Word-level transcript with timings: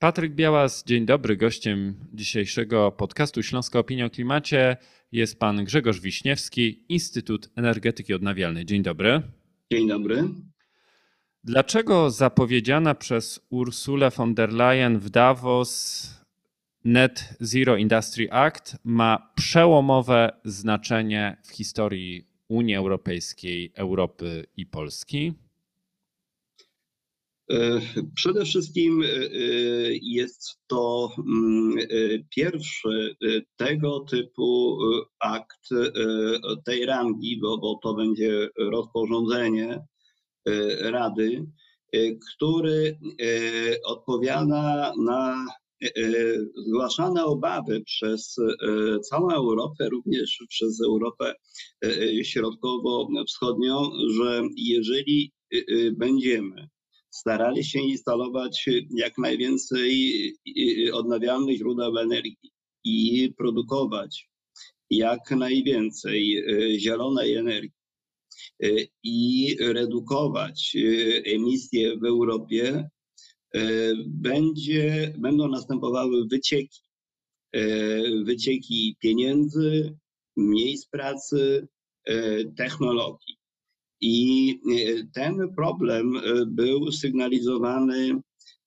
Patryk 0.00 0.34
Białas, 0.34 0.84
dzień 0.84 1.06
dobry. 1.06 1.36
Gościem 1.36 1.94
dzisiejszego 2.14 2.92
podcastu 2.92 3.42
Śląska 3.42 3.78
Opinia 3.78 4.06
o 4.06 4.10
Klimacie 4.10 4.76
jest 5.12 5.38
pan 5.38 5.64
Grzegorz 5.64 6.00
Wiśniewski, 6.00 6.84
Instytut 6.88 7.50
Energetyki 7.56 8.14
Odnawialnej. 8.14 8.64
Dzień 8.64 8.82
dobry. 8.82 9.22
Dzień 9.72 9.88
dobry. 9.88 10.24
Dlaczego 11.44 12.10
zapowiedziana 12.10 12.94
przez 12.94 13.40
Ursulę 13.50 14.10
von 14.10 14.34
der 14.34 14.52
Leyen 14.52 14.98
w 14.98 15.10
Davos 15.10 16.10
Net 16.84 17.36
Zero 17.40 17.76
Industry 17.76 18.30
Act 18.30 18.76
ma 18.84 19.32
przełomowe 19.34 20.30
znaczenie 20.44 21.36
w 21.44 21.50
historii 21.50 22.28
Unii 22.48 22.74
Europejskiej, 22.74 23.72
Europy 23.74 24.46
i 24.56 24.66
Polski? 24.66 25.47
Przede 28.14 28.44
wszystkim 28.44 29.02
e, 29.02 29.06
e, 29.06 29.28
jest 30.02 30.60
to 30.66 31.10
mm, 31.18 31.76
pierwszy 32.36 33.16
tego 33.56 34.00
typu 34.00 34.78
akt 35.20 35.68
tej 36.64 36.86
rangi, 36.86 37.38
bo, 37.40 37.58
bo 37.58 37.80
to 37.82 37.94
będzie 37.94 38.48
rozporządzenie 38.58 39.80
Rady, 40.80 41.46
który 42.36 42.98
odpowiada 43.84 44.92
na 44.98 45.46
zgłaszane 46.56 47.24
obawy 47.24 47.80
przez 47.80 48.36
całą 49.02 49.30
Europę, 49.30 49.88
również 49.88 50.44
przez 50.48 50.80
Europę 50.82 51.34
Środkowo-Wschodnią, 52.22 53.90
że 54.08 54.42
jeżeli 54.56 55.32
będziemy 55.92 56.68
starali 57.10 57.64
się 57.64 57.80
instalować 57.80 58.68
jak 58.90 59.18
najwięcej 59.18 59.92
odnawialnych 60.92 61.56
źródeł 61.58 61.98
energii 61.98 62.50
i 62.84 63.32
produkować 63.38 64.28
jak 64.90 65.30
najwięcej 65.30 66.44
zielonej 66.78 67.34
energii 67.34 67.78
i 69.02 69.56
redukować 69.60 70.76
emisje 71.24 71.96
w 71.96 72.04
Europie, 72.04 72.88
będzie, 74.06 75.14
będą 75.18 75.48
następowały 75.48 76.26
wycieki. 76.26 76.80
Wycieki 78.24 78.96
pieniędzy, 79.00 79.96
miejsc 80.36 80.88
pracy, 80.88 81.68
technologii. 82.56 83.37
I 84.00 84.50
e, 84.50 85.06
ten 85.14 85.54
problem 85.56 86.16
e, 86.16 86.46
był 86.46 86.92
sygnalizowany 86.92 88.20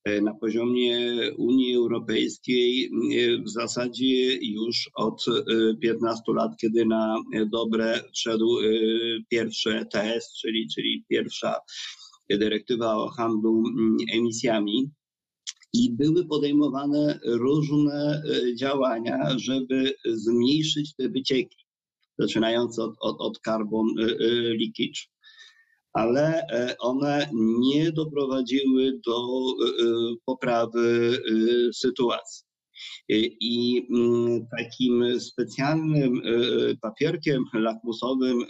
e, 0.03 0.21
na 0.21 0.33
poziomie 0.33 1.17
Unii 1.37 1.75
Europejskiej 1.75 2.91
w 3.45 3.49
zasadzie 3.49 4.35
już 4.35 4.89
od 4.95 5.25
15 5.81 6.23
lat, 6.27 6.51
kiedy 6.61 6.85
na 6.85 7.15
dobre 7.51 8.03
szedł 8.13 8.57
pierwszy 9.29 9.79
ETS, 9.79 10.33
czyli, 10.41 10.67
czyli 10.75 11.05
pierwsza 11.09 11.55
dyrektywa 12.29 12.95
o 12.95 13.09
handlu 13.09 13.63
emisjami. 14.13 14.91
I 15.73 15.91
były 15.93 16.25
podejmowane 16.25 17.19
różne 17.25 18.23
działania, 18.55 19.37
żeby 19.37 19.93
zmniejszyć 20.05 20.95
te 20.95 21.09
wycieki, 21.09 21.57
zaczynając 22.19 22.79
od, 22.79 22.95
od, 22.99 23.15
od 23.19 23.39
carbon 23.45 23.87
leakage 24.59 25.11
ale 25.93 26.47
e, 26.47 26.77
one 26.77 27.29
nie 27.59 27.91
doprowadziły 27.91 28.99
do 29.05 29.17
e, 29.17 29.65
e, 29.65 30.15
poprawy 30.25 31.17
sytuacji. 31.73 32.45
I 33.39 33.87
mm, 33.89 34.47
takim 34.57 35.19
specjalnym 35.19 36.21
papierkiem 36.81 37.43
lakmusowym, 37.53 38.45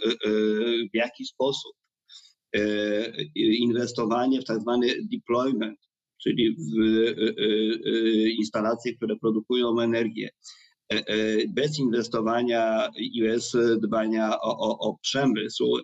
w 0.92 0.96
jaki 0.96 1.24
sposób 1.24 1.72
inwestowanie 3.34 4.40
w 4.40 4.44
tak 4.44 4.60
zwany 4.60 4.86
deployment, 5.12 5.78
czyli 6.22 6.56
w 6.56 6.84
instalacje, 8.38 8.96
które 8.96 9.16
produkują 9.16 9.80
energię, 9.80 10.30
bez 11.48 11.78
inwestowania 11.78 12.88
i 12.96 13.22
bez 13.22 13.56
dbania 13.82 14.40
o, 14.40 14.58
o, 14.58 14.78
o 14.78 14.98
przemysł, 15.02 15.76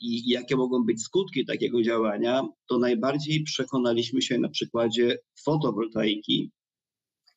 i 0.00 0.30
jakie 0.30 0.56
mogą 0.56 0.84
być 0.84 1.02
skutki 1.02 1.46
takiego 1.46 1.82
działania, 1.82 2.48
to 2.68 2.78
najbardziej 2.78 3.42
przekonaliśmy 3.42 4.22
się 4.22 4.38
na 4.38 4.48
przykładzie 4.48 5.18
fotowoltaiki, 5.44 6.50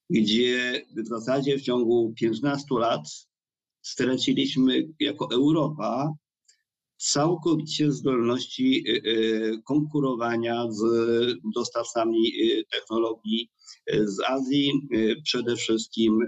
gdzie 0.10 0.86
w 0.98 1.08
zasadzie 1.08 1.58
w 1.58 1.62
ciągu 1.62 2.14
15 2.18 2.66
lat 2.72 3.02
straciliśmy 3.82 4.88
jako 5.00 5.30
Europa 5.32 6.14
całkowicie 6.98 7.92
zdolności 7.92 8.84
y, 8.88 9.62
konkurowania 9.66 10.68
z 10.72 10.84
dostawcami 11.56 12.32
technologii 12.72 13.50
z 14.04 14.20
Azji, 14.28 14.72
przede 15.24 15.56
wszystkim 15.56 16.20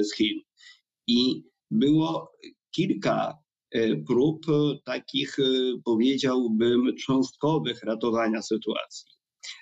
z 0.00 0.14
Chin. 0.14 0.40
I 1.06 1.42
było 1.70 2.32
kilka 2.70 3.45
prób 4.06 4.48
e, 4.48 4.52
takich, 4.84 5.38
e, 5.38 5.42
powiedziałbym, 5.84 6.96
cząstkowych 6.96 7.82
ratowania 7.82 8.42
sytuacji. 8.42 9.06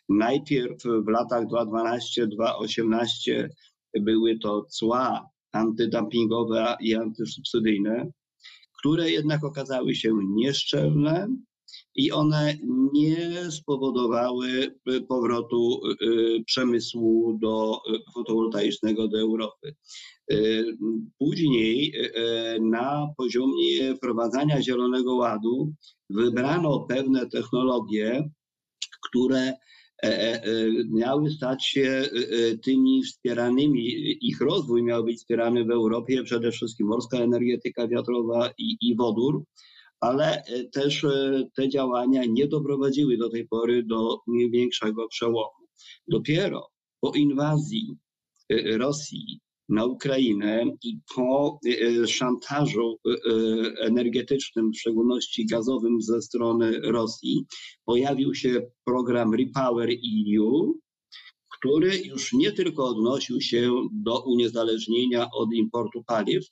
Najpierw 0.09 0.83
w 0.83 1.09
latach 1.09 1.45
2012-2018 1.47 3.49
były 4.01 4.39
to 4.39 4.65
cła 4.65 5.29
antydumpingowe 5.53 6.77
i 6.81 6.95
antysubsydyjne, 6.95 8.11
które 8.79 9.11
jednak 9.11 9.45
okazały 9.45 9.95
się 9.95 10.13
nieszczelne 10.37 11.29
i 11.95 12.13
one 12.13 12.55
nie 12.93 13.51
spowodowały 13.51 14.75
powrotu 15.09 15.81
przemysłu 16.47 17.39
do 17.43 17.81
fotowoltaicznego 18.15 19.09
do 19.09 19.21
Europy. 19.21 19.75
Później 21.19 21.95
na 22.61 23.09
poziomie 23.17 23.97
wprowadzania 23.97 24.63
Zielonego 24.63 25.15
Ładu 25.15 25.73
wybrano 26.11 26.81
pewne 26.81 27.27
technologie, 27.27 28.31
które 29.09 29.41
e, 29.41 29.57
e, 30.03 30.43
e, 30.43 30.67
miały 30.91 31.31
stać 31.31 31.67
się 31.67 32.09
tymi 32.63 33.03
wspieranymi, 33.05 34.17
ich 34.21 34.41
rozwój 34.41 34.83
miał 34.83 35.05
być 35.05 35.19
wspierany 35.19 35.65
w 35.65 35.71
Europie, 35.71 36.23
przede 36.25 36.51
wszystkim 36.51 36.87
morska 36.87 37.19
energetyka 37.19 37.89
wiatrowa 37.89 38.51
i, 38.59 38.77
i 38.81 38.97
wodór, 38.97 39.45
ale 40.05 40.43
też 40.73 41.07
te 41.57 41.69
działania 41.69 42.25
nie 42.25 42.49
doprowadziły 42.49 43.17
do 43.17 43.31
tej 43.31 43.49
pory 43.49 43.83
do 43.83 44.19
większego 44.51 45.09
przełomu. 45.09 45.67
Dopiero 46.09 46.69
po 47.01 47.13
inwazji 47.15 47.97
Rosji 48.77 49.41
na 49.69 49.85
Ukrainę 49.85 50.65
i 50.83 50.99
po 51.15 51.61
e, 51.67 52.07
szantażu 52.07 52.99
e, 53.07 53.11
e, 53.11 53.87
energetycznym, 53.87 54.71
w 54.73 54.79
szczególności 54.79 55.47
gazowym 55.47 56.03
ze 56.03 56.23
strony 56.23 56.81
Rosji, 56.81 57.47
pojawił 57.85 58.35
się 58.35 58.63
program 58.85 59.35
Repower 59.35 59.89
EU, 59.91 60.75
który 61.65 61.99
już 61.99 62.33
nie 62.33 62.53
tylko 62.53 62.85
odnosił 62.87 63.41
się 63.41 63.73
do 63.93 64.23
uniezależnienia 64.23 65.29
od 65.35 65.53
importu 65.53 66.05
paliw, 66.07 66.45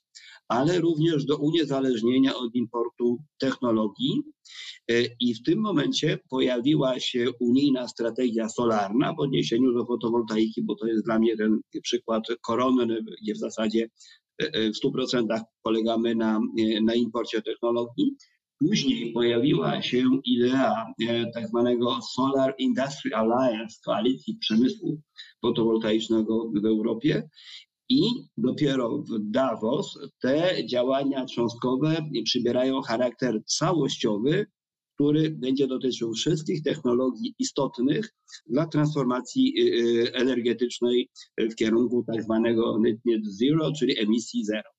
ale 0.47 0.79
również 0.79 1.25
do 1.25 1.37
uniezależnienia 1.37 2.35
od 2.35 2.55
importu 2.55 3.17
technologii. 3.39 4.21
E, 4.91 4.93
I 5.19 5.33
w 5.33 5.43
tym 5.43 5.59
momencie 5.59 6.19
pojawiła 6.29 6.99
się 6.99 7.25
unijna 7.39 7.87
strategia 7.87 8.49
solarna 8.49 9.13
w 9.13 9.19
odniesieniu 9.19 9.73
do 9.73 9.85
fotowoltaiki, 9.85 10.63
bo 10.63 10.75
to 10.75 10.87
jest 10.87 11.05
dla 11.05 11.19
mnie 11.19 11.37
ten 11.37 11.59
przykład 11.83 12.23
koronny, 12.41 12.99
gdzie 13.21 13.33
w 13.33 13.37
zasadzie 13.37 13.89
e, 14.43 14.45
e, 14.53 14.71
w 14.71 14.75
100% 14.85 15.41
polegamy 15.63 16.15
na, 16.15 16.39
na 16.81 16.95
imporcie 16.95 17.41
technologii. 17.41 18.15
Później 18.67 19.13
pojawiła 19.13 19.81
się 19.81 20.03
idea 20.25 20.85
tak 21.33 21.47
zwanego 21.47 21.99
Solar 22.01 22.55
Industry 22.57 23.15
Alliance, 23.15 23.79
koalicji 23.85 24.35
przemysłu 24.35 25.01
fotowoltaicznego 25.41 26.51
w 26.61 26.65
Europie. 26.65 27.29
I 27.89 28.03
dopiero 28.37 28.97
w 28.97 29.19
Davos 29.19 29.99
te 30.21 30.65
działania 30.65 31.25
cząstkowe 31.25 31.97
przybierają 32.23 32.81
charakter 32.81 33.43
całościowy, 33.45 34.45
który 34.95 35.31
będzie 35.31 35.67
dotyczył 35.67 36.13
wszystkich 36.13 36.63
technologii 36.63 37.35
istotnych 37.39 38.13
dla 38.45 38.67
transformacji 38.67 39.53
y, 39.59 40.07
y, 40.07 40.13
energetycznej 40.13 41.09
w 41.37 41.55
kierunku 41.55 42.03
tak 42.07 42.23
zwanego 42.23 42.79
net 43.05 43.25
zero, 43.25 43.71
czyli 43.79 43.99
emisji 43.99 44.45
zero. 44.45 44.69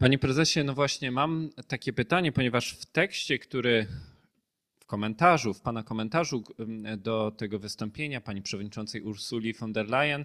Panie 0.00 0.18
prezesie, 0.18 0.64
no 0.64 0.74
właśnie 0.74 1.10
mam 1.10 1.50
takie 1.68 1.92
pytanie, 1.92 2.32
ponieważ 2.32 2.72
w 2.74 2.86
tekście, 2.86 3.38
który 3.38 3.86
komentarzu, 4.86 5.54
w 5.54 5.60
Pana 5.60 5.82
komentarzu 5.82 6.44
do 6.98 7.30
tego 7.36 7.58
wystąpienia 7.58 8.20
Pani 8.20 8.42
Przewodniczącej 8.42 9.02
Ursuli 9.02 9.52
von 9.54 9.72
der 9.72 9.88
Leyen 9.88 10.24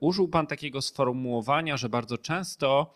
użył 0.00 0.28
Pan 0.28 0.46
takiego 0.46 0.82
sformułowania, 0.82 1.76
że 1.76 1.88
bardzo 1.88 2.18
często 2.18 2.94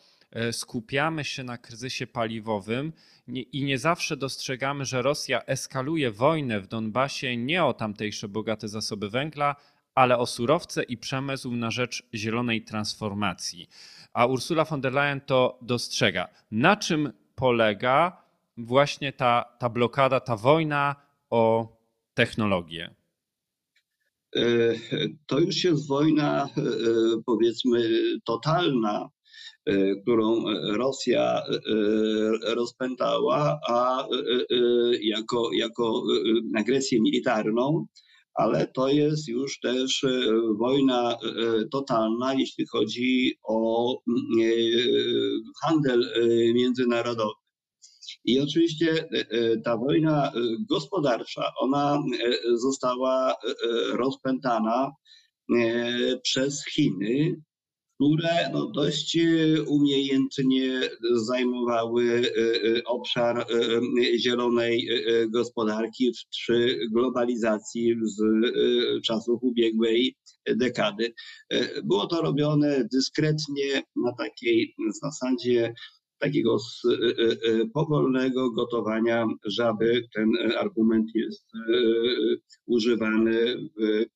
skupiamy 0.52 1.24
się 1.24 1.44
na 1.44 1.58
kryzysie 1.58 2.06
paliwowym 2.06 2.92
i 3.28 3.64
nie 3.64 3.78
zawsze 3.78 4.16
dostrzegamy, 4.16 4.84
że 4.84 5.02
Rosja 5.02 5.44
eskaluje 5.44 6.10
wojnę 6.10 6.60
w 6.60 6.66
Donbasie 6.66 7.36
nie 7.36 7.64
o 7.64 7.74
tamtejsze 7.74 8.28
bogate 8.28 8.68
zasoby 8.68 9.10
węgla, 9.10 9.56
ale 9.94 10.18
o 10.18 10.26
surowce 10.26 10.82
i 10.82 10.96
przemysł 10.96 11.50
na 11.50 11.70
rzecz 11.70 12.08
zielonej 12.14 12.64
transformacji. 12.64 13.68
A 14.12 14.26
Ursula 14.26 14.64
von 14.64 14.80
der 14.80 14.92
Leyen 14.92 15.20
to 15.20 15.58
dostrzega. 15.62 16.28
Na 16.50 16.76
czym 16.76 17.12
polega 17.34 18.24
właśnie 18.56 19.12
ta, 19.12 19.44
ta 19.58 19.68
blokada, 19.68 20.20
ta 20.20 20.36
wojna 20.36 20.96
o 21.30 21.68
technologię? 22.14 22.94
E, 24.36 24.74
to 25.26 25.38
już 25.38 25.64
jest 25.64 25.88
wojna, 25.88 26.44
e, 26.44 26.62
powiedzmy, 27.26 28.00
totalna, 28.24 29.08
e, 29.66 29.96
którą 29.96 30.44
Rosja 30.76 31.42
rozpętała, 32.46 33.60
a 33.68 34.06
jako, 35.00 35.52
jako 35.52 36.02
agresję 36.56 37.00
militarną, 37.00 37.86
ale 38.34 38.66
to 38.66 38.88
jest 38.88 39.28
już 39.28 39.60
też 39.60 40.04
wojna 40.58 41.16
totalna, 41.72 42.34
jeśli 42.34 42.66
chodzi 42.66 43.34
o 43.42 43.98
handel 45.62 46.12
międzynarodowy. 46.54 47.44
I 48.24 48.40
oczywiście 48.40 48.92
e, 48.92 49.06
e, 49.30 49.56
ta 49.60 49.76
wojna 49.76 50.28
e, 50.28 50.32
gospodarcza, 50.68 51.52
ona 51.60 52.02
została 52.54 53.36
rozpętana 53.92 54.92
przez 56.22 56.64
Chiny, 56.66 57.36
które 58.04 58.50
no, 58.52 58.66
dość 58.66 59.18
umiejętnie 59.66 60.80
zajmowały 61.14 62.32
obszar 62.86 63.46
zielonej 64.18 64.88
gospodarki 65.28 66.12
przy 66.30 66.78
globalizacji 66.92 67.96
z 68.02 68.22
czasów 69.06 69.42
ubiegłej 69.42 70.16
dekady. 70.56 71.14
Było 71.84 72.06
to 72.06 72.22
robione 72.22 72.88
dyskretnie 72.92 73.82
na 73.96 74.12
takiej 74.12 74.74
zasadzie 75.02 75.74
takiego 76.18 76.56
e, 76.56 76.92
e, 76.92 77.60
e, 77.62 77.66
powolnego 77.66 78.50
gotowania 78.50 79.26
żaby. 79.44 80.08
Ten 80.14 80.30
argument 80.58 81.10
jest 81.14 81.46
używany 82.66 83.56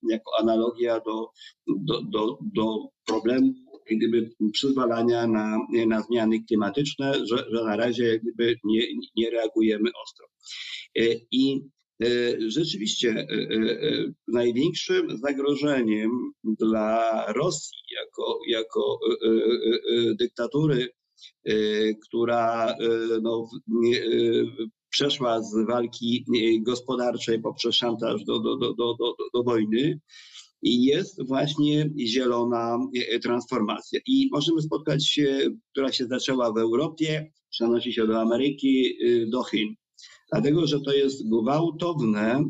jako 0.02 0.31
analogia 0.41 1.00
do, 1.00 1.31
do, 1.67 2.02
do, 2.02 2.38
do 2.55 2.88
problemu 3.06 3.68
gdyby 3.90 4.31
przyzwalania 4.52 5.26
na, 5.26 5.58
na 5.87 6.02
zmiany 6.02 6.44
klimatyczne, 6.44 7.14
że, 7.26 7.44
że 7.50 7.64
na 7.64 7.76
razie 7.76 8.19
gdyby 8.19 8.56
nie, 8.64 8.82
nie 9.17 9.31
reagujemy 9.31 9.90
ostro. 10.05 10.26
I 11.31 11.61
Rzeczywiście 12.46 13.26
największym 14.29 15.19
zagrożeniem 15.19 16.11
dla 16.44 17.25
Rosji 17.32 17.79
jako, 17.96 18.40
jako 18.49 18.99
dyktatury 20.19 20.88
która 22.06 22.75
no, 23.23 23.49
przeszła 24.91 25.43
z 25.43 25.67
walki 25.67 26.25
gospodarczej 26.61 27.41
poprzez 27.41 27.75
szantaż 27.75 28.25
do, 28.25 28.38
do, 28.38 28.56
do, 28.56 28.73
do, 28.75 29.17
do 29.34 29.43
wojny. 29.43 30.00
Jest 30.62 31.26
właśnie 31.26 31.90
zielona 32.06 32.78
transformacja. 33.22 34.00
I 34.06 34.28
możemy 34.32 34.62
spotkać 34.62 35.08
się, 35.08 35.38
która 35.72 35.93
się 35.93 36.06
zaczęła 36.06 36.52
w 36.52 36.58
Europie, 36.58 37.32
przenosi 37.50 37.93
się 37.93 38.06
do 38.06 38.20
Ameryki, 38.20 38.99
do 39.31 39.44
Chin. 39.44 39.75
Dlatego, 40.32 40.66
że 40.66 40.81
to 40.81 40.93
jest 40.93 41.28
gwałtowne 41.28 42.44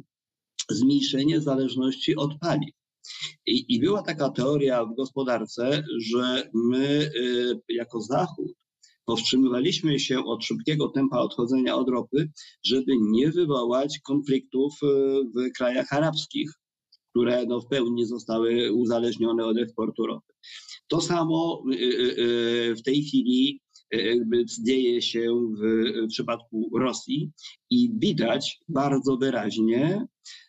zmniejszenie 0.71 1.41
zależności 1.41 2.17
od 2.17 2.39
paliw. 2.39 2.75
I, 3.47 3.75
I, 3.75 3.81
była 3.81 4.03
taka 4.03 4.31
teoria 4.31 4.85
w 4.85 4.97
gospodarce, 4.97 5.85
że 5.99 6.51
my 6.55 7.11
jako 7.69 8.01
Zachód 8.01 8.53
powstrzymywaliśmy 9.05 10.01
się 10.01 10.25
od 10.25 10.45
szybkiego 10.45 10.89
tempa 10.89 11.19
odchodzenia 11.19 11.77
od 11.77 11.89
ropy, 11.89 12.31
żeby 12.65 12.93
nie 13.01 13.31
wywołać 13.31 13.99
konfliktów 13.99 14.73
e, 14.83 14.87
w 15.35 15.53
krajach 15.57 15.93
arabskich, 15.93 16.53
które 17.19 17.47
no, 17.47 17.61
w 17.61 17.67
pełni 17.67 18.07
zostały 18.07 18.73
uzależnione 18.73 19.45
od 19.45 19.59
eksportu 19.59 20.07
ropy. 20.07 20.33
To 20.89 21.01
samo 21.01 21.63
e, 21.71 21.75
e, 21.75 22.75
w 22.75 22.83
tej 22.83 23.03
chwili 23.03 23.61
dzieje 24.67 25.03
się 25.03 25.53
w 25.59 26.09
przypadku 26.09 26.71
Rosji 26.79 27.31
i 27.71 27.91
widać 27.95 28.61
bardzo 28.69 29.17
wyraźnie, 29.17 30.07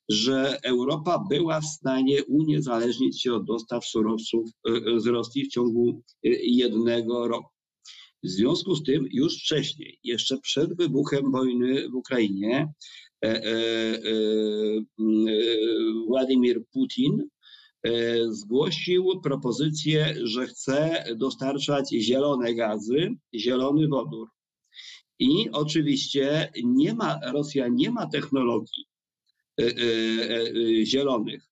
że 0.10 0.58
Europa 0.64 1.24
była 1.30 1.62
w 1.62 1.66
stanie 1.66 2.24
uniezależnić 2.26 3.22
się 3.22 3.34
od 3.34 3.46
dostaw 3.46 3.86
surowców 3.86 4.50
z 4.98 5.08
Rosji 5.08 5.46
w 5.46 5.50
ciągu 5.50 6.02
jednego 6.44 7.28
roku. 7.28 7.59
W 8.24 8.28
związku 8.30 8.76
z 8.76 8.84
tym 8.84 9.08
już 9.12 9.40
wcześniej, 9.40 10.00
jeszcze 10.04 10.38
przed 10.38 10.78
wybuchem 10.78 11.32
wojny 11.32 11.90
w 11.90 11.96
Ukrainie, 11.96 12.74
e, 13.26 13.28
e, 13.28 13.54
e, 13.54 14.82
Władimir 16.08 16.66
Putin 16.74 17.30
zgłosił 18.30 19.22
propozycję, 19.24 20.16
że 20.24 20.48
chce 20.48 21.06
dostarczać 21.18 21.90
zielone 21.90 22.54
gazy, 22.54 23.16
zielony 23.36 23.88
wodór. 23.88 24.28
I 25.20 25.50
oczywiście 25.52 26.52
nie 26.64 26.94
ma, 26.94 27.20
Rosja 27.32 27.68
nie 27.68 27.92
ma 27.92 28.08
technologii 28.08 28.86
zielonych, 30.84 31.44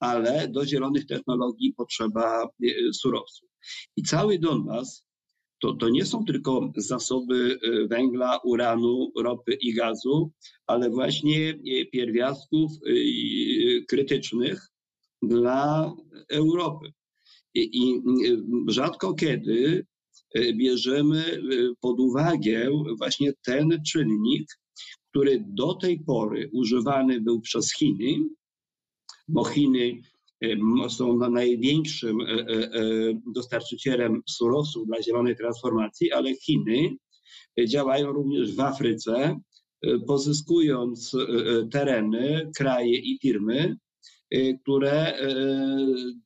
ale 0.00 0.48
do 0.48 0.66
zielonych 0.66 1.06
technologii 1.06 1.74
potrzeba 1.76 2.48
surowców. 2.92 3.48
I 3.96 4.02
cały 4.02 4.38
Donbas 4.38 5.09
to, 5.60 5.74
to 5.74 5.88
nie 5.88 6.06
są 6.06 6.24
tylko 6.24 6.72
zasoby 6.76 7.58
y, 7.64 7.88
węgla, 7.88 8.38
uranu, 8.44 9.12
ropy 9.16 9.52
i 9.60 9.74
gazu, 9.74 10.30
ale 10.66 10.90
właśnie 10.90 11.50
y, 11.50 11.86
pierwiastków 11.92 12.72
y, 12.86 13.84
krytycznych 13.88 14.68
dla 15.22 15.94
Europy. 16.28 16.92
I, 17.54 17.82
i 17.82 18.02
rzadko 18.68 19.14
kiedy 19.14 19.86
bierzemy 20.54 21.42
pod 21.80 22.00
uwagę 22.00 22.68
właśnie 22.98 23.32
ten 23.42 23.82
czynnik, 23.86 24.48
który 25.10 25.44
do 25.48 25.74
tej 25.74 26.00
pory 26.00 26.50
używany 26.52 27.20
był 27.20 27.40
przez 27.40 27.74
Chiny, 27.74 28.28
bo 29.28 29.44
Chiny 29.44 30.02
są 30.88 31.18
największym 31.30 32.20
e, 32.20 32.24
e, 32.24 32.34
e, 32.34 33.20
dostarczycielem 33.34 34.22
surowców 34.28 34.86
dla 34.86 35.02
zielonej 35.02 35.36
transformacji, 35.36 36.12
ale 36.12 36.34
Chiny 36.34 36.96
działają 37.68 38.12
również 38.12 38.54
w 38.54 38.60
Afryce, 38.60 39.40
pozyskując 40.06 41.16
tereny, 41.72 42.50
kraje 42.56 42.98
i 42.98 43.18
firmy, 43.22 43.76
które 44.62 45.18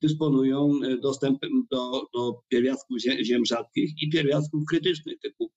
dysponują 0.03 0.71
dostępem 1.03 1.51
do, 1.71 2.07
do 2.15 2.41
pierwiastków 2.49 2.99
ziem 3.25 3.47
rzadkich 3.47 3.91
i 4.03 4.11
pierwiastków 4.11 4.65
krytycznych 4.69 5.19
typu 5.19 5.51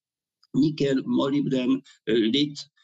nikiel, 0.53 1.03
molibden, 1.05 1.81
lit, 2.07 2.59
Y, 2.59 2.76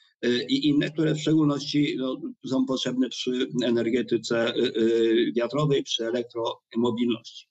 i 0.49 0.67
inne, 0.67 0.91
które 0.91 1.15
w 1.15 1.19
szczególności 1.19 1.95
no, 1.97 2.21
są 2.45 2.65
potrzebne 2.65 3.09
przy 3.09 3.47
energetyce 3.63 4.55
y, 4.55 4.59
y, 4.59 5.33
wiatrowej, 5.35 5.83
przy 5.83 6.05
elektromobilności. 6.05 7.47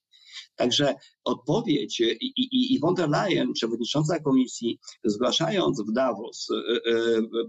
Także 0.55 0.95
odpowiedź 1.23 1.99
i, 1.99 2.33
i, 2.37 2.73
i 2.73 2.79
von 2.79 2.95
der 2.95 3.09
Leyen, 3.09 3.53
przewodnicząca 3.53 4.19
komisji, 4.19 4.79
zgłaszając 5.03 5.81
w 5.81 5.93
Davos 5.93 6.47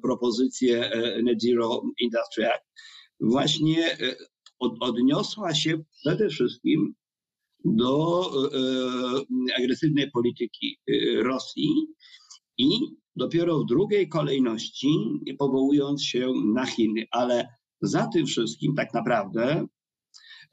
propozycję 0.02 0.90
Net 1.22 1.42
Zero 1.42 1.82
Industry 2.00 2.46
Act, 2.46 2.64
właśnie 3.20 3.98
odniosła 4.60 5.54
się 5.54 5.84
przede 6.00 6.28
wszystkim 6.28 6.94
do 7.64 8.30
agresywnej 9.58 10.10
polityki 10.10 10.78
Rosji 11.22 11.86
i 12.58 12.68
dopiero 13.16 13.58
w 13.58 13.66
drugiej 13.66 14.08
kolejności, 14.08 14.88
powołując 15.38 16.04
się 16.04 16.32
na 16.54 16.66
Chiny. 16.66 17.06
Ale 17.10 17.48
za 17.82 18.06
tym 18.06 18.26
wszystkim 18.26 18.74
tak 18.74 18.94
naprawdę, 18.94 19.66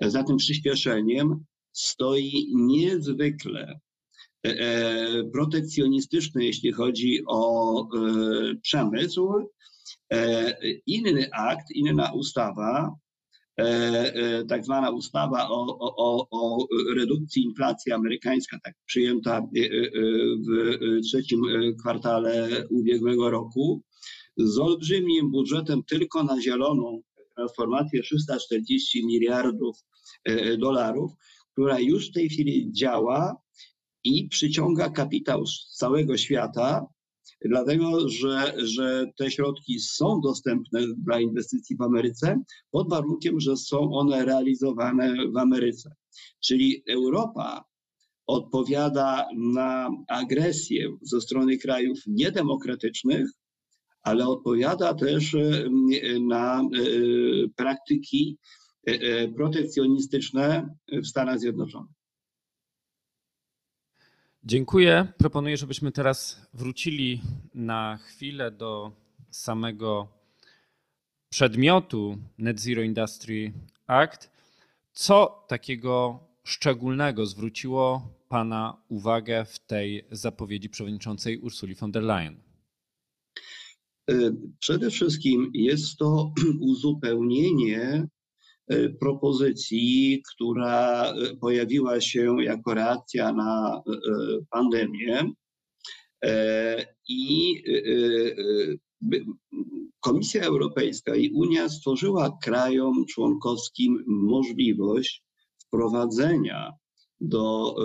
za 0.01 0.23
tym 0.23 0.37
przyspieszeniem 0.37 1.45
stoi 1.73 2.47
niezwykle 2.55 3.79
e, 4.47 4.49
e, 4.49 5.23
protekcjonistyczny, 5.23 6.45
jeśli 6.45 6.71
chodzi 6.71 7.23
o 7.27 7.81
e, 7.81 7.87
przemysł, 8.61 9.33
Inny 10.85 11.29
akt, 11.33 11.71
inna 11.71 12.11
ustawa, 12.13 12.95
tak 14.49 14.65
zwana 14.65 14.89
ustawa 14.91 15.49
o, 15.49 15.77
o, 15.79 16.27
o 16.31 16.67
redukcji 16.95 17.43
inflacji 17.43 17.91
amerykańska, 17.91 18.57
tak 18.63 18.73
przyjęta 18.85 19.41
w 19.41 21.01
trzecim 21.05 21.41
kwartale 21.79 22.49
ubiegłego 22.69 23.29
roku, 23.29 23.81
z 24.37 24.59
olbrzymim 24.59 25.31
budżetem 25.31 25.83
tylko 25.83 26.23
na 26.23 26.41
zieloną 26.41 27.01
transformację 27.35 28.01
340 28.01 29.05
miliardów 29.05 29.77
dolarów, 30.57 31.11
która 31.51 31.79
już 31.79 32.09
w 32.09 32.13
tej 32.13 32.29
chwili 32.29 32.71
działa 32.71 33.35
i 34.03 34.27
przyciąga 34.29 34.89
kapitał 34.89 35.45
z 35.45 35.75
całego 35.77 36.17
świata, 36.17 36.85
dlatego 37.45 38.09
że, 38.09 38.53
że 38.57 39.11
te 39.17 39.31
środki 39.31 39.79
są 39.79 40.21
dostępne 40.21 40.81
dla 40.97 41.19
inwestycji 41.19 41.75
w 41.75 41.81
Ameryce, 41.81 42.41
pod 42.71 42.89
warunkiem, 42.89 43.39
że 43.39 43.57
są 43.57 43.93
one 43.93 44.25
realizowane 44.25 45.15
w 45.33 45.37
Ameryce. 45.37 45.91
Czyli 46.45 46.83
Europa 46.89 47.63
odpowiada 48.27 49.27
na 49.37 49.89
agresję 50.07 50.97
ze 51.01 51.21
strony 51.21 51.57
krajów 51.57 51.99
niedemokratycznych, 52.07 53.29
ale 54.03 54.27
odpowiada 54.27 54.93
też 54.93 55.35
na 56.21 56.61
praktyki 57.55 58.37
protekcjonistyczne 59.35 60.75
w 60.91 61.07
Stanach 61.07 61.39
Zjednoczonych. 61.39 62.00
Dziękuję. 64.43 65.07
Proponuję, 65.17 65.57
żebyśmy 65.57 65.91
teraz 65.91 66.47
wrócili 66.53 67.21
na 67.53 67.97
chwilę 67.97 68.51
do 68.51 68.91
samego 69.29 70.07
przedmiotu 71.29 72.17
Net 72.37 72.59
Zero 72.59 72.81
Industry 72.81 73.53
Act. 73.87 74.31
Co 74.93 75.45
takiego 75.47 76.19
szczególnego 76.43 77.25
zwróciło 77.25 78.07
Pana 78.29 78.81
uwagę 78.89 79.45
w 79.45 79.59
tej 79.59 80.05
zapowiedzi 80.11 80.69
przewodniczącej 80.69 81.37
Ursuli 81.37 81.75
von 81.75 81.91
der 81.91 82.03
Leyen? 82.03 82.41
Przede 84.59 84.89
wszystkim 84.89 85.51
jest 85.53 85.97
to 85.97 86.33
uzupełnienie 86.71 88.07
propozycji, 88.99 90.23
która 90.35 91.03
e, 91.05 91.35
pojawiła 91.35 92.01
się 92.01 92.43
jako 92.43 92.73
reakcja 92.73 93.33
na 93.33 93.81
e, 93.87 93.91
pandemię. 94.49 95.31
I 97.07 97.55
Komisja 99.99 100.41
Europejska 100.41 101.15
i 101.15 101.29
Unia 101.29 101.69
stworzyła 101.69 102.37
krajom 102.43 103.05
członkowskim 103.05 104.03
możliwość 104.07 105.23
wprowadzenia 105.65 106.71
do 107.21 107.75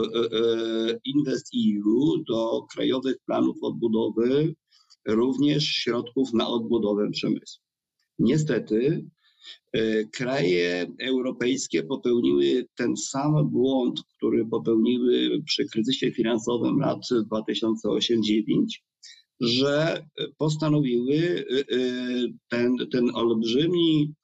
InvestEU, 1.04 2.24
do 2.28 2.62
krajowych 2.74 3.16
planów 3.26 3.56
odbudowy, 3.62 4.54
również 5.08 5.64
środków 5.64 6.32
na 6.32 6.48
odbudowę 6.48 7.10
przemysłu. 7.10 7.62
Niestety 8.18 9.06
E, 9.15 9.15
kraje 10.12 10.86
europejskie 11.00 11.82
popełniły 11.82 12.66
ten 12.74 12.96
sam 12.96 13.50
błąd, 13.50 14.00
który 14.16 14.46
popełniły 14.46 15.42
przy 15.44 15.64
kryzysie 15.64 16.10
finansowym 16.10 16.78
lat 16.78 16.98
2008-2009, 17.32 18.66
że 19.40 20.02
postanowiły 20.38 21.16
e, 21.16 21.58
e, 21.58 21.78
ten, 22.48 22.76
ten 22.92 23.10
olbrzymi 23.14 24.14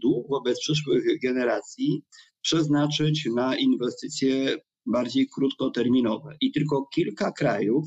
dług 0.00 0.28
wobec 0.28 0.60
przyszłych 0.60 1.04
generacji 1.22 2.02
przeznaczyć 2.42 3.28
na 3.36 3.56
inwestycje 3.56 4.56
bardziej 4.86 5.28
krótkoterminowe. 5.34 6.36
I 6.40 6.52
tylko 6.52 6.88
kilka 6.94 7.32
krajów, 7.32 7.84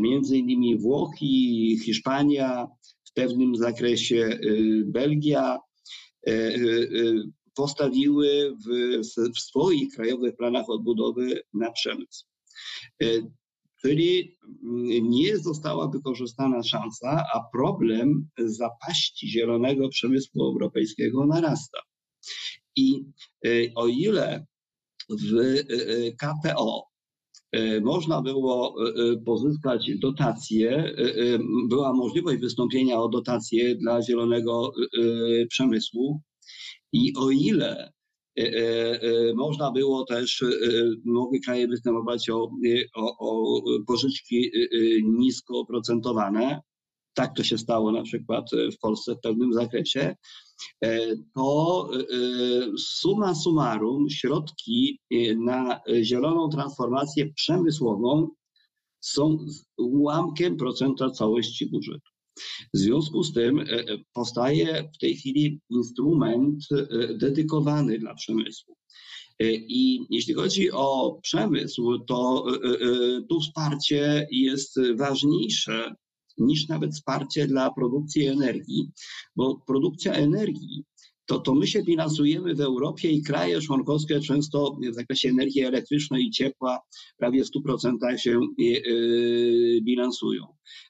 między 0.00 0.38
innymi 0.38 0.78
Włochy, 0.78 1.26
Hiszpania, 1.84 2.66
pewnym 3.14 3.56
zakresie 3.56 4.16
y, 4.16 4.84
Belgia 4.86 5.58
y, 6.28 6.30
y, 6.30 7.22
postawiły 7.54 8.56
w, 8.66 8.98
w 9.36 9.40
swoich 9.40 9.94
krajowych 9.94 10.36
planach 10.36 10.70
odbudowy 10.70 11.42
na 11.54 11.72
przemysł. 11.72 12.24
Czyli 13.82 14.36
mm, 14.42 15.10
nie 15.10 15.38
została 15.38 15.88
wykorzystana 15.88 16.62
szansa, 16.62 17.24
a 17.34 17.40
problem 17.52 18.28
zapaści 18.38 19.28
zielonego 19.28 19.88
przemysłu 19.88 20.44
europejskiego 20.44 21.26
narasta. 21.26 21.78
I 22.76 23.04
o 23.74 23.86
ile 23.86 24.46
w 25.10 25.62
KPO 26.18 26.93
można 27.82 28.22
było 28.22 28.74
e, 28.78 28.88
e, 28.88 29.16
pozyskać 29.16 29.90
dotacje, 29.98 30.94
była 31.68 31.92
możliwość 31.92 32.40
wystąpienia 32.40 33.00
o 33.00 33.08
dotacje 33.08 33.74
dla 33.74 34.02
zielonego 34.02 34.72
przemysłu. 35.48 36.20
I 36.92 37.12
o 37.16 37.30
ile 37.30 37.92
można 39.34 39.72
było 39.72 40.04
też, 40.04 40.44
mogły 41.04 41.40
kraje 41.40 41.68
występować 41.68 42.30
o, 42.30 42.50
o, 42.94 43.18
o 43.18 43.62
pożyczki 43.86 44.50
nisko 45.04 45.58
oprocentowane, 45.58 46.60
tak 47.14 47.36
to 47.36 47.44
się 47.44 47.58
stało 47.58 47.92
na 47.92 48.02
przykład 48.02 48.50
w 48.76 48.78
Polsce 48.78 49.14
w 49.14 49.20
pewnym 49.20 49.52
zakresie, 49.52 50.00
E, 50.08 50.16
to 51.34 51.88
e, 51.92 51.98
e, 51.98 52.04
suma 52.78 53.34
summarum 53.34 54.10
środki 54.10 54.98
na 55.36 55.80
zieloną 56.02 56.48
transformację 56.48 57.32
przemysłową 57.34 58.28
są 59.00 59.46
ułamkiem 59.78 60.56
procenta 60.56 61.10
całości 61.10 61.66
budżetu. 61.66 62.10
W 62.74 62.78
związku 62.78 63.22
z 63.22 63.32
tym 63.32 63.64
powstaje 64.12 64.90
w 64.94 64.98
tej 64.98 65.16
chwili 65.16 65.60
instrument 65.70 66.64
dedykowany 67.14 67.98
dla 67.98 68.14
przemysłu. 68.14 68.76
I 69.68 70.00
jeśli 70.10 70.34
chodzi 70.34 70.70
o 70.70 71.18
przemysł, 71.22 71.98
to 71.98 72.46
tu 73.28 73.40
wsparcie 73.40 74.28
jest 74.30 74.80
ważniejsze 74.96 75.94
niż 76.38 76.68
nawet 76.68 76.92
wsparcie 76.92 77.46
dla 77.46 77.70
produkcji 77.70 78.26
energii, 78.26 78.90
bo 79.36 79.60
produkcja 79.66 80.12
energii 80.12 80.84
to, 81.26 81.38
to 81.40 81.54
my 81.54 81.66
się 81.66 81.82
bilansujemy 81.82 82.54
w 82.54 82.60
Europie 82.60 83.10
i 83.10 83.22
kraje 83.22 83.60
członkowskie 83.60 84.20
często 84.20 84.76
w 84.90 84.94
zakresie 84.94 85.28
energii 85.28 85.62
elektrycznej 85.62 86.24
i 86.24 86.30
ciepła 86.30 86.80
prawie 87.18 87.44
w 87.44 87.48
100% 87.50 88.16
się 88.16 88.40
yy, 88.58 89.80
bilansują. 89.82 90.46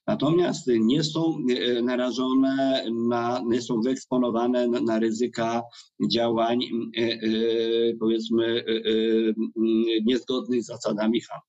Natomiast 0.07 0.67
nie 0.81 1.05
są 1.05 1.37
e, 1.51 1.83
narażone 1.83 2.85
na, 3.09 3.43
nie 3.47 3.63
są 3.63 3.81
wyeksponowane 3.81 4.69
na, 4.69 4.81
na 4.81 4.99
ryzyka 4.99 5.63
działań, 6.13 6.59
powiedzmy, 8.01 8.65
niezgodnych 10.07 10.63
z 10.63 10.67
zasadami 10.67 11.21
handlu. 11.21 11.49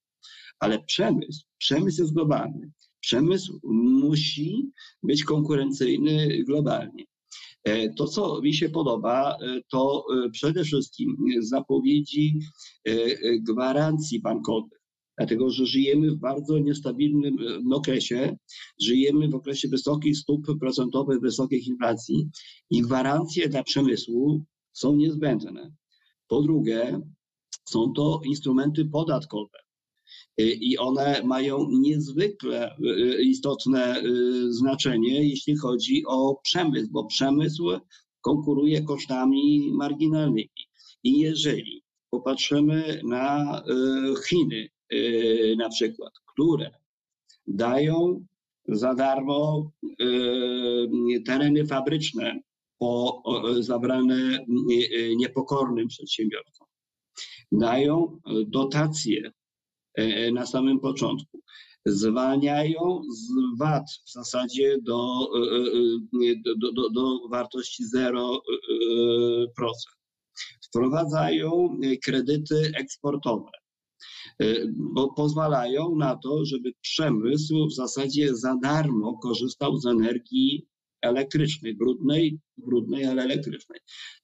Ale 0.60 0.84
przemysł, 0.84 1.46
przemysł 1.58 2.02
jest 2.02 2.14
globalny 2.14 2.72
przemysł 3.06 3.60
musi 4.04 4.72
być 5.04 5.24
konkurencyjny 5.24 6.44
globalnie. 6.44 7.06
E, 7.64 7.94
to, 7.94 8.08
co 8.08 8.42
mi 8.42 8.54
się 8.54 8.70
podoba, 8.70 9.38
e, 9.42 9.62
to 9.72 10.06
e, 10.26 10.30
przede 10.30 10.64
wszystkim 10.64 11.18
zapowiedzi 11.40 12.40
gwarancji 13.40 14.22
bankowych, 14.22 14.80
dlatego 15.18 15.50
że 15.50 15.66
żyjemy 15.66 16.12
w 16.12 16.20
bardzo 16.20 16.60
niestabilnym 16.60 17.36
okresie, 17.74 18.38
żyjemy 18.82 19.28
w 19.30 19.36
okresie 19.36 19.68
wysokich 19.68 20.18
stóp 20.18 20.42
procentowych, 20.60 21.22
wysokich 21.22 21.68
inflacji 21.68 22.30
i 22.70 22.82
gwarancje 22.82 23.50
dla 23.50 23.64
przemysłu 23.64 24.44
są 24.74 24.96
niezbędne. 24.96 25.72
Po 26.28 26.42
drugie, 26.42 27.02
są 27.66 27.94
to 27.94 28.22
instrumenty 28.26 28.86
podatkowe. 28.86 29.65
Y, 30.42 30.58
i 30.62 30.78
one 30.78 31.22
mają 31.24 31.68
niezwykle 31.72 32.76
y, 32.80 33.24
istotne 33.24 34.02
y, 34.04 34.54
znaczenie, 34.54 35.30
jeśli 35.30 35.58
chodzi 35.58 36.04
o 36.08 36.40
przemysł, 36.44 36.90
bo 36.92 37.06
przemysł 37.06 37.64
konkuruje 38.22 38.82
kosztami 38.82 39.72
marginalnymi. 39.74 40.50
I 41.04 41.20
jeżeli 41.20 41.84
popatrzymy 42.10 43.02
na 43.04 43.62
Chiny 44.30 44.70
na 45.58 45.70
przykład, 45.70 46.14
które 46.34 46.72
dają 47.48 48.26
za 48.68 48.94
darmo 48.94 49.72
tereny 51.26 51.66
fabryczne 51.66 52.40
po, 52.80 53.24
zabrane 53.60 54.46
niepokornym 55.16 55.88
przedsiębiorcom, 55.88 56.68
dają 57.52 58.20
dotacje 58.48 59.32
na 60.34 60.46
samym 60.46 60.80
początku. 60.80 61.42
zwalniają 61.86 63.02
z 63.10 63.60
VAT 63.60 63.84
w 64.06 64.12
zasadzie 64.12 64.78
do, 64.82 65.30
do, 66.62 66.72
do, 66.72 66.90
do 66.90 67.28
wartości 67.30 67.84
0%. 67.96 68.40
Wprowadzają 70.68 71.80
kredyty 72.04 72.72
eksportowe 72.76 73.52
bo 74.76 75.14
pozwalają 75.14 75.96
na 75.96 76.16
to, 76.16 76.46
żeby 76.46 76.74
przemysł 76.82 77.68
w 77.68 77.76
zasadzie 77.76 78.36
za 78.36 78.56
darmo 78.64 79.18
korzystał 79.18 79.78
z 79.78 79.86
energii 79.86 80.68
elektrycznej, 81.02 81.76
brudnej, 81.76 82.40
brudnej, 82.58 83.06
ale 83.06 83.24
elektrycznej. 83.24 83.80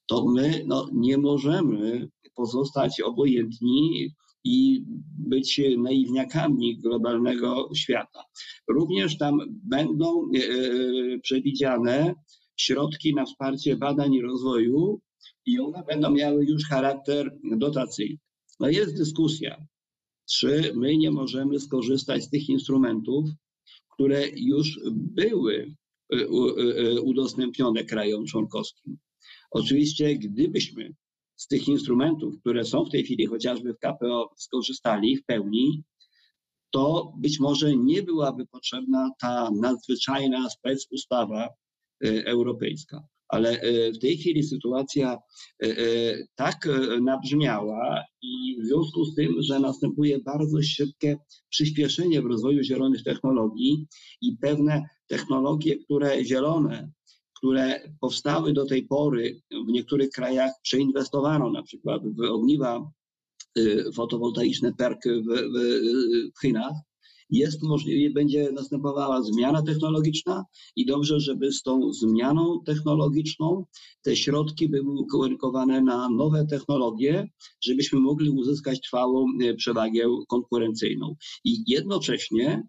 To 0.06 0.26
my 0.26 0.64
no, 0.66 0.88
nie 0.92 1.18
możemy 1.18 2.08
pozostać 2.34 3.00
obojętni 3.00 4.10
i 4.44 4.84
być 5.18 5.60
naiwniakami 5.78 6.78
globalnego 6.78 7.70
świata. 7.74 8.24
Również 8.68 9.18
tam 9.18 9.38
będą 9.64 10.24
e, 10.24 11.18
przewidziane 11.18 12.14
środki 12.56 13.14
na 13.14 13.24
wsparcie 13.24 13.76
badań 13.76 14.14
i 14.14 14.22
rozwoju 14.22 15.00
i 15.46 15.60
one 15.60 15.82
będą 15.88 16.10
miały 16.10 16.44
już 16.44 16.64
charakter 16.68 17.38
dotacyjny. 17.58 18.18
No 18.60 18.68
jest 18.68 18.96
dyskusja, 18.96 19.66
czy 20.30 20.72
my 20.74 20.96
nie 20.96 21.10
możemy 21.10 21.60
skorzystać 21.60 22.24
z 22.24 22.30
tych 22.30 22.48
instrumentów, 22.48 23.24
które 23.94 24.28
już 24.36 24.80
były 24.92 25.74
e, 26.12 26.16
e, 26.16 27.00
udostępnione 27.00 27.84
krajom 27.84 28.26
członkowskim. 28.26 28.98
Oczywiście, 29.50 30.16
gdybyśmy 30.16 30.94
z 31.42 31.46
tych 31.46 31.68
instrumentów, 31.68 32.40
które 32.40 32.64
są 32.64 32.84
w 32.84 32.90
tej 32.90 33.04
chwili 33.04 33.26
chociażby 33.26 33.74
w 33.74 33.78
KPO, 33.78 34.30
skorzystali 34.36 35.16
w 35.16 35.24
pełni, 35.24 35.82
to 36.70 37.12
być 37.18 37.40
może 37.40 37.76
nie 37.76 38.02
byłaby 38.02 38.46
potrzebna 38.46 39.10
ta 39.20 39.50
nadzwyczajna 39.60 40.50
specustawa 40.50 41.48
e, 42.04 42.26
europejska. 42.26 43.04
Ale 43.28 43.60
w 43.94 43.98
tej 43.98 44.16
chwili 44.18 44.42
sytuacja 44.42 45.18
tak 46.34 46.68
nabrzmiała 47.02 48.04
i 48.22 48.56
w 48.62 48.66
związku 48.66 49.04
z 49.04 49.14
tym, 49.14 49.34
że 49.38 49.60
następuje 49.60 50.18
bardzo 50.18 50.62
szybkie 50.62 51.16
przyspieszenie 51.48 52.22
w 52.22 52.26
rozwoju 52.26 52.62
zielonych 52.62 53.02
technologii 53.02 53.86
i 54.20 54.36
pewne 54.36 54.82
technologie, 55.06 55.78
które 55.78 56.24
zielone, 56.24 56.92
które 57.42 57.80
powstały 58.00 58.52
do 58.52 58.66
tej 58.66 58.82
pory 58.86 59.40
w 59.50 59.68
niektórych 59.68 60.10
krajach, 60.10 60.52
przeinwestowano 60.62 61.50
na 61.50 61.62
przykład 61.62 62.02
w 62.16 62.20
ogniwa 62.20 62.90
y, 63.58 63.84
fotowoltaiczne 63.94 64.72
PERK 64.72 65.04
w, 65.04 65.26
w, 65.26 65.58
w 66.36 66.40
Chinach, 66.40 66.72
jest 67.30 67.62
możliwe, 67.62 68.14
będzie 68.14 68.52
następowała 68.52 69.22
zmiana 69.22 69.62
technologiczna 69.62 70.44
i 70.76 70.86
dobrze, 70.86 71.20
żeby 71.20 71.52
z 71.52 71.62
tą 71.62 71.92
zmianą 71.92 72.60
technologiczną 72.66 73.64
te 74.02 74.16
środki 74.16 74.68
były 74.68 74.94
ukierunkowane 75.00 75.80
na 75.80 76.08
nowe 76.08 76.46
technologie, 76.46 77.28
żebyśmy 77.64 78.00
mogli 78.00 78.30
uzyskać 78.30 78.80
trwałą 78.80 79.26
e, 79.42 79.54
przewagę 79.54 80.04
konkurencyjną. 80.28 81.16
I 81.44 81.62
jednocześnie 81.66 82.62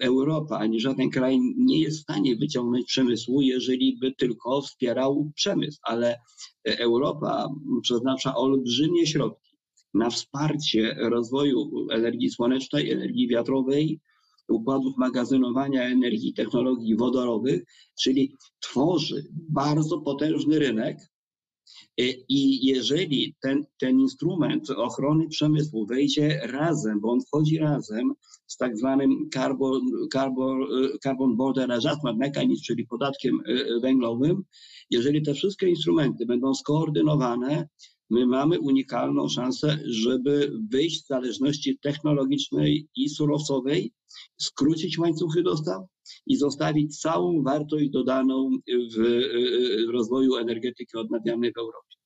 Europa 0.00 0.58
ani 0.58 0.80
żaden 0.80 1.10
kraj 1.10 1.38
nie 1.56 1.80
jest 1.80 1.98
w 1.98 2.02
stanie 2.02 2.36
wyciągnąć 2.36 2.86
przemysłu, 2.86 3.40
jeżeli 3.40 3.98
by 3.98 4.12
tylko 4.12 4.62
wspierał 4.62 5.30
przemysł, 5.34 5.80
ale 5.82 6.16
Europa 6.64 7.48
przeznacza 7.82 8.36
olbrzymie 8.36 9.06
środki 9.06 9.54
na 9.94 10.10
wsparcie 10.10 10.96
rozwoju 11.00 11.70
energii 11.90 12.30
słonecznej, 12.30 12.90
energii 12.90 13.28
wiatrowej, 13.28 14.00
układów 14.48 14.96
magazynowania 14.98 15.82
energii, 15.82 16.34
technologii 16.34 16.96
wodorowych, 16.96 17.64
czyli 18.02 18.36
tworzy 18.60 19.26
bardzo 19.50 20.00
potężny 20.00 20.58
rynek. 20.58 20.98
I 22.28 22.66
jeżeli 22.66 23.34
ten, 23.42 23.64
ten 23.78 24.00
instrument 24.00 24.70
ochrony 24.70 25.28
przemysłu 25.28 25.86
wejdzie 25.86 26.40
razem, 26.42 27.00
bo 27.00 27.12
on 27.12 27.20
wchodzi 27.20 27.58
razem 27.58 28.12
z 28.46 28.56
tak 28.56 28.76
zwanym 28.76 29.28
Carbon, 29.34 29.80
Carbon, 30.12 30.66
Carbon 31.02 31.36
Border 31.36 31.72
Adjustment 31.72 32.18
Mechanism, 32.18 32.62
czyli 32.66 32.86
podatkiem 32.86 33.40
e, 33.46 33.80
węglowym, 33.80 34.42
jeżeli 34.90 35.22
te 35.22 35.34
wszystkie 35.34 35.68
instrumenty 35.68 36.26
będą 36.26 36.54
skoordynowane, 36.54 37.68
my 38.10 38.26
mamy 38.26 38.60
unikalną 38.60 39.28
szansę, 39.28 39.78
żeby 39.84 40.52
wyjść 40.70 41.04
z 41.04 41.06
zależności 41.06 41.78
technologicznej 41.78 42.88
i 42.96 43.08
surowcowej, 43.08 43.92
skrócić 44.36 44.98
łańcuchy 44.98 45.42
dostaw 45.42 45.82
i 46.26 46.36
zostawić 46.36 47.00
całą 47.00 47.42
wartość 47.42 47.90
dodaną 47.90 48.50
w, 48.96 49.22
rozwoju 49.92 50.36
energetyki 50.36 50.96
odnawialnej 50.96 51.52
w 51.52 51.58
Europie. 51.58 51.96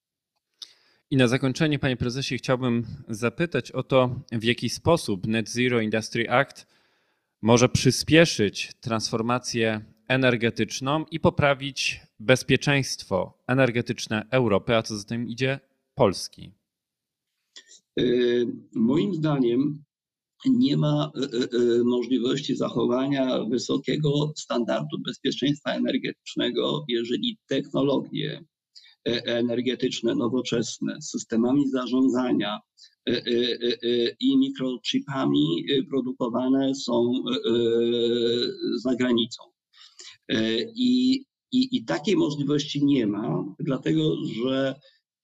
I 1.11 1.17
na 1.17 1.29
zakończenie, 1.29 1.79
panie 1.79 1.97
prezesie, 1.97 2.39
chciałbym 2.39 2.87
zapytać 3.09 3.73
o 3.73 3.83
to, 3.83 4.21
w 4.33 4.45
jaki 4.45 4.69
sposób 4.69 5.27
Net 5.27 5.49
Zero 5.49 5.81
Industry 5.81 6.31
Act 6.31 6.67
może 7.43 7.69
przyspieszyć 7.69 8.73
transformację 8.81 9.85
energetyczną 10.09 11.05
i 11.11 11.21
poprawić 11.21 12.01
bezpieczeństwo 12.21 13.39
energetyczne 13.47 14.27
Europy, 14.31 14.77
a 14.77 14.83
co 14.83 14.97
za 14.97 15.05
tym 15.05 15.29
idzie 15.29 15.61
Polski? 15.99 16.53
Y, 18.01 18.47
moim 18.75 19.15
zdaniem 19.15 19.85
nie 20.47 20.77
ma 20.77 21.13
y, 21.17 21.57
y, 21.57 21.85
możliwości 21.85 22.57
zachowania 22.57 23.45
wysokiego 23.45 24.33
standardu 24.37 24.99
bezpieczeństwa 24.99 25.75
energetycznego, 25.75 26.85
jeżeli 26.89 27.39
technologie 27.49 28.45
e, 29.09 29.23
energetyczne, 29.25 30.15
nowoczesne, 30.15 31.03
systemami 31.03 31.71
zarządzania 31.71 32.59
e, 33.09 33.13
e, 33.13 33.23
i 34.21 34.39
mikrochipami 34.39 35.65
produkowane 35.91 36.75
są 36.75 37.13
za 38.77 38.95
granicą. 38.95 39.43
I, 40.75 41.25
i, 41.53 41.77
I 41.77 41.85
takiej 41.85 42.17
możliwości 42.17 42.85
nie 42.85 43.07
ma, 43.07 43.45
dlatego 43.59 44.17
że 44.25 44.75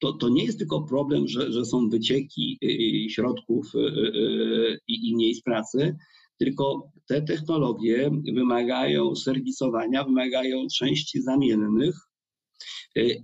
to, 0.04 0.12
to 0.12 0.28
nie 0.28 0.44
jest 0.44 0.58
tylko 0.58 0.82
problem, 0.82 1.28
że, 1.28 1.52
że 1.52 1.64
są 1.64 1.88
wycieki 1.88 2.58
y, 2.64 2.66
y, 2.66 3.10
środków 3.10 3.74
y, 3.74 4.78
i, 4.88 5.08
i 5.08 5.16
miejsc 5.16 5.42
pracy, 5.42 5.96
tylko 6.38 6.90
te 7.08 7.22
technologie 7.22 8.10
wymagają 8.34 9.16
serwisowania, 9.16 10.04
wymagają 10.04 10.66
części 10.78 11.22
zamiennych 11.22 11.96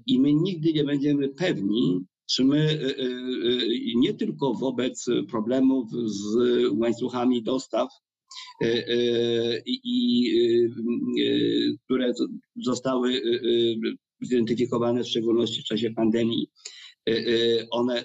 i 0.07 0.21
my 0.21 0.33
nigdy 0.35 0.73
nie 0.73 0.85
będziemy 0.85 1.29
pewni, 1.29 2.01
czy 2.31 2.45
my 2.45 2.79
nie 3.97 4.14
tylko 4.14 4.55
wobec 4.55 5.07
problemów 5.31 5.88
z 6.05 6.37
łańcuchami 6.73 7.43
dostaw, 7.43 7.88
i, 9.66 10.33
które 11.85 12.12
zostały 12.57 13.21
zidentyfikowane 14.22 15.04
w 15.04 15.09
szczególności 15.09 15.62
w 15.62 15.64
czasie 15.64 15.90
pandemii, 15.90 16.50
y, 17.09 17.12
y, 17.12 17.66
one 17.70 18.04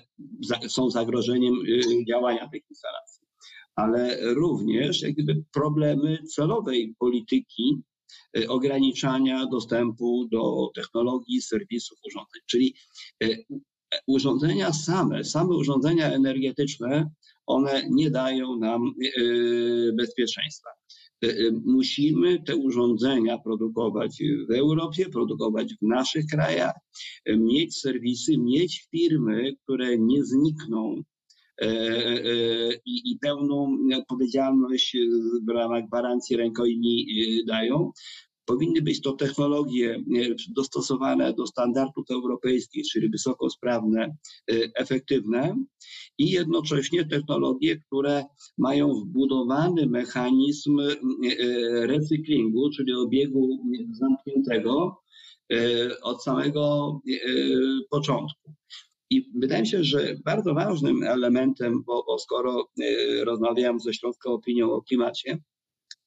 są 0.67 0.89
zagrożeniem 0.89 1.53
y, 1.53 2.05
działania 2.09 2.49
tych 2.49 2.63
instalacji. 2.69 3.27
Ale 3.75 4.33
również 4.33 5.01
jak 5.01 5.13
gdyby 5.13 5.43
problemy 5.53 6.23
celowej 6.35 6.95
polityki 6.99 7.81
ograniczania 8.47 9.45
dostępu 9.45 10.27
do 10.31 10.69
technologii, 10.75 11.41
serwisów, 11.41 11.97
urządzeń. 12.07 12.41
Czyli 12.45 12.75
urządzenia 14.07 14.73
same, 14.73 15.23
same 15.23 15.55
urządzenia 15.55 16.11
energetyczne, 16.11 17.09
one 17.45 17.87
nie 17.89 18.11
dają 18.11 18.55
nam 18.55 18.93
bezpieczeństwa. 19.93 20.69
E, 21.23 21.27
e, 21.27 21.51
musimy 21.65 22.43
te 22.43 22.55
urządzenia 22.55 23.37
produkować 23.37 24.23
w 24.49 24.51
Europie, 24.51 25.09
produkować 25.09 25.73
w 25.73 25.87
naszych 25.87 26.25
krajach, 26.25 26.73
e, 27.25 27.37
mieć 27.37 27.79
serwisy, 27.79 28.37
mieć 28.37 28.87
firmy, 28.91 29.55
które 29.63 29.97
nie 29.97 30.23
znikną 30.23 30.95
i, 32.85 33.11
i 33.11 33.19
pełną 33.21 33.77
odpowiedzialność 33.97 34.97
w 35.47 35.49
ramach 35.49 35.87
gwarancji 35.87 36.37
rękojmi 36.37 37.07
dają. 37.47 37.91
Powinny 38.45 38.81
być 38.81 39.01
to 39.01 39.13
technologie 39.13 40.03
dostosowane 40.55 41.33
do 41.33 41.47
standardów 41.47 42.05
europejskich, 42.11 42.85
czyli 42.91 43.09
wysokosprawne, 43.09 44.15
efektywne 44.75 45.55
i 46.17 46.29
jednocześnie 46.29 47.05
technologie, 47.05 47.77
które 47.77 48.25
mają 48.57 48.93
wbudowany 48.93 49.87
mechanizm 49.87 50.79
e, 50.79 50.83
e, 50.83 51.87
recyklingu, 51.87 52.69
czyli 52.69 52.93
obiegu 52.93 53.59
zamkniętego 53.91 55.01
e, 55.53 55.57
od 56.01 56.23
samego 56.23 56.95
początku. 57.89 58.53
I 59.09 59.31
wydaje 59.35 59.61
mi 59.61 59.67
się, 59.67 59.83
że 59.83 60.15
bardzo 60.25 60.53
ważnym 60.53 61.03
elementem, 61.03 61.83
bo, 61.83 62.03
bo 62.07 62.19
skoro 62.19 62.69
rozmawiam 63.23 63.79
ze 63.79 63.93
Śląską 63.93 64.31
Opinią 64.31 64.71
o 64.71 64.81
Klimacie, 64.81 65.37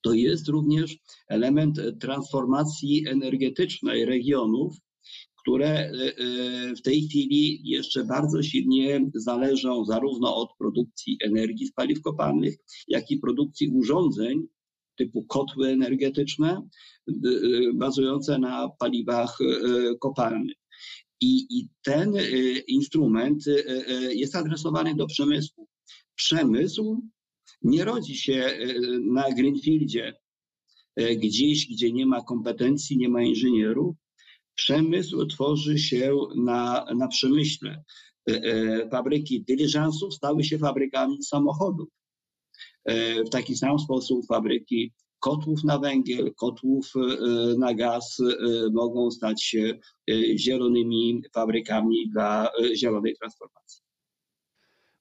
to 0.03 0.13
jest 0.13 0.49
również 0.49 0.99
element 1.29 1.81
transformacji 2.01 3.09
energetycznej 3.09 4.05
regionów, 4.05 4.77
które 5.43 5.91
y, 5.91 6.23
y, 6.71 6.77
w 6.77 6.83
tej 6.83 7.03
chwili 7.03 7.61
jeszcze 7.65 8.05
bardzo 8.05 8.43
silnie 8.43 9.11
zależą 9.15 9.85
zarówno 9.85 10.37
od 10.37 10.49
produkcji 10.59 11.19
energii 11.25 11.67
z 11.67 11.73
paliw 11.73 12.03
kopalnych, 12.03 12.57
jak 12.89 13.11
i 13.11 13.19
produkcji 13.19 13.69
urządzeń 13.69 14.47
typu 14.97 15.25
kotły 15.25 15.69
energetyczne 15.69 16.69
bazujące 17.75 18.39
na 18.39 18.69
paliwach 18.79 19.39
kopalnych. 20.01 20.57
I, 21.21 21.47
I 21.51 21.69
ten 21.83 22.13
instrument 22.67 23.45
jest 24.11 24.37
adresowany 24.37 24.95
do 24.95 25.07
przemysłu. 25.07 25.69
Przemysł 26.15 27.03
nie 27.63 27.85
rodzi 27.85 28.17
się 28.17 28.33
y, 28.33 28.99
na 29.03 29.33
Greenfieldzie, 29.33 30.15
y, 31.01 31.17
gdzieś, 31.17 31.69
gdzie 31.69 31.93
nie 31.93 32.07
ma 32.07 32.23
kompetencji, 32.23 32.99
nie 32.99 33.09
ma 33.09 33.23
inżynierów. 33.23 33.97
Przemysł 34.55 35.27
tworzy 35.27 35.79
się 35.79 36.17
na, 36.37 36.87
na 36.97 37.09
przemyśle. 37.09 37.85
Y, 38.31 38.89
Fabryki 38.91 39.45
dyliżansów 39.45 40.15
stały 40.15 40.45
się 40.45 40.59
fabrykami 40.59 41.23
samochodów. 41.23 41.89
W 43.27 43.29
taki 43.31 43.57
sam 43.57 43.79
sposób 43.79 44.27
fabryki 44.27 44.93
kotłów 45.19 45.65
na 45.65 45.79
węgiel, 45.79 46.35
kotłów 46.35 46.93
na 47.59 47.75
gaz 47.75 48.19
mogą 48.73 49.11
stać 49.11 49.43
się 49.43 49.79
zielonymi 50.37 51.23
fabrykami 51.35 52.11
dla 52.11 52.49
zielonej 52.75 53.17
transformacji. 53.17 53.88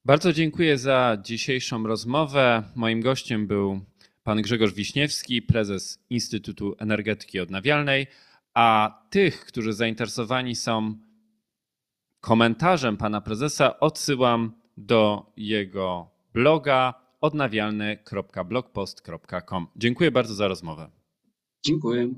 Bardzo 0.07 0.33
dziękuję 0.33 0.77
za 0.77 1.17
dzisiejszą 1.23 1.87
rozmowę. 1.87 2.63
Moim 2.75 3.01
gościem 3.01 3.47
był 3.47 3.79
pan 4.23 4.41
Grzegorz 4.41 4.73
Wiśniewski, 4.73 5.41
prezes 5.41 6.05
Instytutu 6.09 6.75
Energetyki 6.79 7.39
Odnawialnej, 7.39 8.07
a 8.53 8.99
tych, 9.09 9.45
którzy 9.45 9.73
zainteresowani 9.73 10.55
są 10.55 10.95
komentarzem 12.21 12.97
pana 12.97 13.21
prezesa, 13.21 13.79
odsyłam 13.79 14.51
do 14.77 15.31
jego 15.37 16.11
bloga 16.33 16.93
odnawialny.blogpost.com. 17.21 19.67
Dziękuję 19.75 20.11
bardzo 20.11 20.33
za 20.33 20.47
rozmowę. 20.47 20.89
Dziękuję. 21.65 22.13